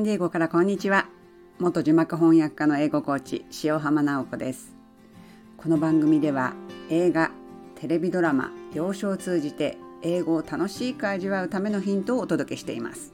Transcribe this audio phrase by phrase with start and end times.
[0.00, 1.08] ンディエゴからこんにちは。
[1.58, 4.74] 元字幕翻訳家の英語コーチ塩浜直子です。
[5.58, 6.54] この番組では
[6.88, 7.30] 映画
[7.74, 13.12] テレビドラマ幼少を通じて英語を楽しく味わうためのヒントをお届けしています。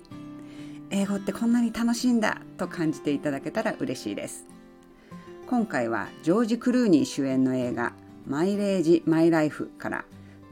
[0.91, 4.47] 英語ってこんなに楽しいんだと感じていただけたら嬉しいです。
[5.49, 7.95] 今回はジョージ・クルーニー主演の映画
[8.29, 10.05] マイレージ・マイ・ライフから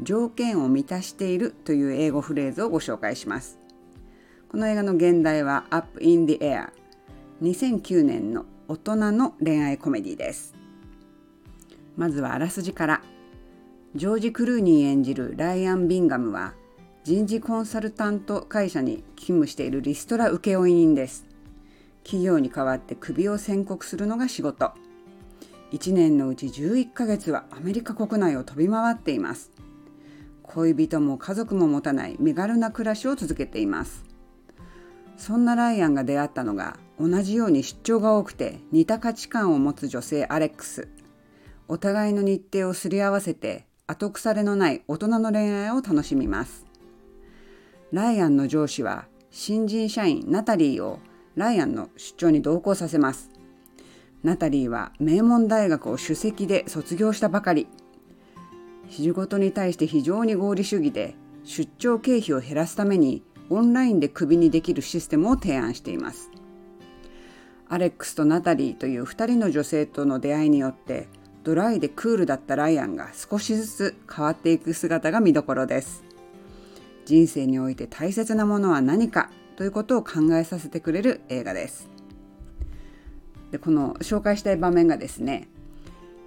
[0.02, 3.63] 条件を満たしているという英語フレーズをご紹介します。
[4.54, 6.68] この映画の現代は Up in the Air
[7.42, 10.54] 2009年の大人の恋愛コメディです。
[11.96, 13.02] まずはあらすじから。
[13.96, 16.54] ジョージ・クルーニー演じるライアン・ビンガムは
[17.02, 21.26] 人事コンサルタント会社に勤務しているリストラ請負人です。
[22.04, 24.70] 企業に代わってクビを宣告するのが仕事。
[25.72, 29.50] 1年のうち11ヶ月はアメリカ国内を飛び回っています。
[30.44, 34.13] 恋人も家族も持たない身軽な暮らしを続けています。
[35.16, 40.88] そんなライアンが出会ったのが同じように出張が多くて似た価値観を持つ女性アレックス。
[41.66, 46.66] お互いの日程をすり合わせて後腐れのない大人の恋愛を楽しみます。
[47.92, 51.00] ライアンの上司は新人社員ナタリーを
[51.36, 53.30] ライアンの出張に同行させます。
[54.22, 57.66] ナタリーは名門大学を首席で卒業したばかり。
[58.90, 66.30] 仕事に対して非常に合理主義で出張経費を減らすためにオンラインでクビにできるシステムを提案しています。
[67.68, 71.08] アレックスとナタリーという2人の女性との出会いによって
[71.42, 76.04] ドライでクールだったライアンが少しずつ変わっていく姿が見どころです。
[77.04, 81.90] 人生において大切なものは何かということを考えさせてくれる映画です。
[83.50, 85.48] でこの紹介したい場面がですね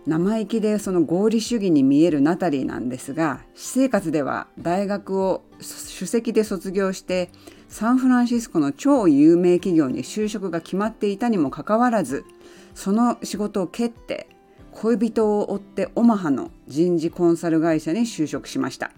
[0.08, 7.30] 生意気でその合理主義に見えるナタリーなんですが私生活では大学を首席で卒業して
[7.68, 12.24] サンフランシスコの超有名企業に就職が決まっていたにもかかわらず
[12.74, 14.30] その仕事を蹴って
[14.72, 18.92] 恋人を追ってオマハの人事コンサル会社に就職しました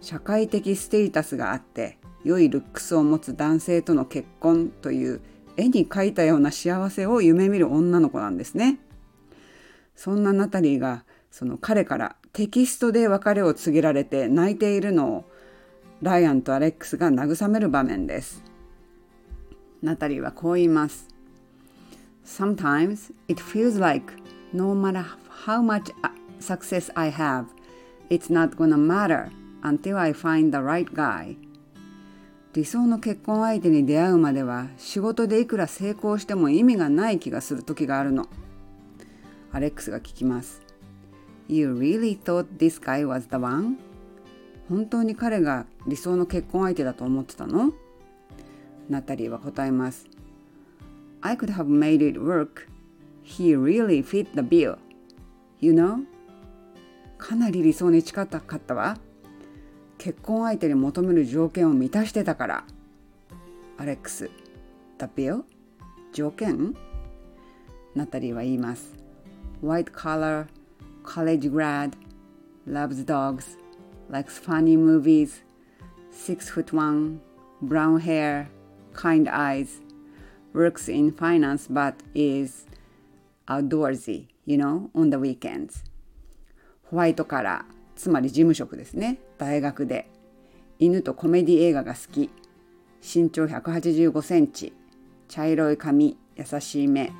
[0.00, 5.20] 社会的ステータスがあって良いルックスを持つ男性との結婚という
[5.56, 8.80] 絵に描いたような幸せを夢見る女の子なんですね。
[9.94, 15.24] そんなナタリーがその彼からテキストで別れを告げられて泣いているのを
[16.02, 18.42] ライアンとアレックスが慰める場面です。
[19.82, 21.08] ナタリーはこう言います。
[22.24, 24.12] Sometimes it feels like
[24.52, 25.04] no matter
[25.44, 25.92] how much
[26.40, 27.46] success I have,
[28.10, 29.30] it's not gonna matter
[29.62, 31.36] until I find the right guy.
[32.54, 38.28] 理想の結婚相手に出会うまでは仕事でいくら成功しても意味がない気がする時があるの。
[39.52, 40.62] アレックスが聞きます。
[41.48, 43.78] You really thought this guy was the one?
[44.68, 47.72] 本当に彼が理想の結婚相手だと思ってたの
[48.88, 50.06] ナタリーは答えます。
[51.20, 52.68] I could have made it work.
[53.22, 54.78] He really fit the bill.
[55.60, 56.04] You know?
[57.18, 58.98] かなり理想に近かったわ。
[59.98, 62.64] 結婚相手に求める条件を満たしてたから。
[63.76, 64.30] アレックス、
[64.98, 65.42] The bill?
[66.12, 66.74] 条件
[67.94, 69.01] ナタリーは言います。
[69.62, 70.48] White collar,
[71.04, 71.96] college grad,
[72.66, 73.56] loves dogs,
[74.10, 75.42] likes funny movies,
[76.10, 77.20] six foot one,
[77.62, 78.50] brown hair,
[78.92, 79.80] kind eyes,
[80.52, 82.66] works in finance but is
[83.48, 85.84] outdoorsy, you know, on the weekends.
[86.90, 89.18] ホワイトカラー、つまり事務職ですね。
[89.38, 90.10] 大学で。
[90.78, 92.30] 犬とコメディ映画が好き。
[93.02, 94.74] 身長185センチ。
[95.28, 97.12] 茶色い髪、優しい目。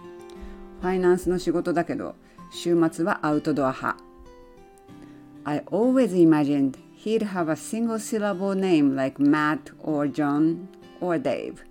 [0.82, 2.16] ファイナンスの仕事だけど、
[2.54, 3.96] 週末はアウトドア派。
[5.44, 10.68] I always imagined he'd have a single syllable name like Matt or John
[11.00, 11.64] or Dave.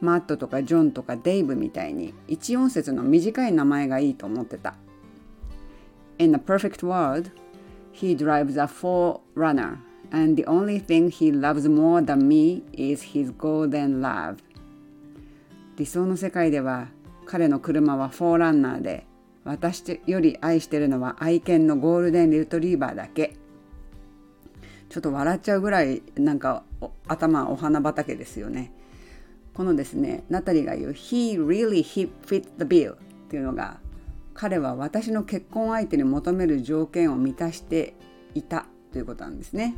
[0.00, 4.74] マットとかジョンとかデイブみたいに一音節の短い名前がいいと思ってた。
[6.18, 7.30] In a perfect world,
[7.92, 9.78] he drives a forerunner
[10.10, 14.38] and the only thing he loves more than me is his golden love.
[15.76, 16.88] 理想の世界では
[17.24, 19.06] 彼の車はフォーランナーで
[19.44, 23.36] 私より愛してるのは愛犬のゴールデンリトリーバーだけ
[24.88, 26.64] ちょっと笑っちゃうぐらいなんか
[27.06, 28.72] 頭お花畑ですよね
[29.54, 32.96] このですねナタリーが言う「He really fit the bill」っ
[33.28, 33.78] ていうのが
[34.34, 37.94] 彼は私の結婚相手に求める条件を満たして
[38.34, 39.74] いたということなんですね。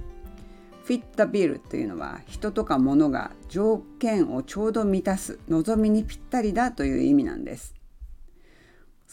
[0.85, 7.82] フィットビルというのは人とか物が条件をちょうど満たす望みにぴったりだという意味なんです。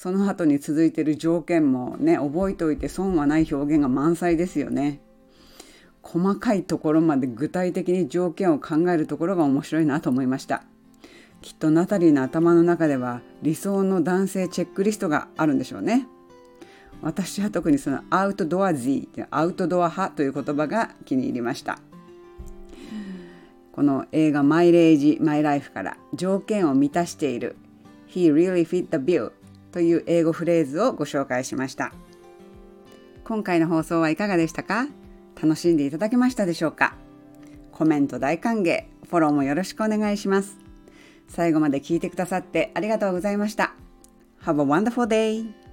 [0.02, 5.02] その後に続いている条件もね覚えておいて損はない表現が満載ですよね。
[6.02, 10.64] 細かいところまで具体的に条件を考えるところが面白いなと思いました。
[11.42, 16.08] きっとナタリーの頭の中では理想の男性チェックリストがあるんでしょうね。
[17.02, 21.78] 私は特にそのアウトドア Z アウトドア派という言葉が気に入りました。
[23.74, 27.58] この映画マイレージ・マイ・ライフから条件を満たしている
[28.08, 29.34] He really fit the bill
[29.72, 31.94] という英語フレーズをご紹介しました。
[33.24, 34.88] 今回の放送はいかがでしたか？
[35.42, 36.96] 楽しんでいただけましたでしょうか？
[37.72, 40.58] コメント大歓迎、フォローもよろしくお願いします。
[41.28, 43.76] 最後まで聞いてくださってありがとうございました。
[44.44, 45.69] Have a wonderful day!